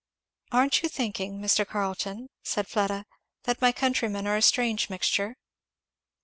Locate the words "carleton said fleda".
1.63-3.05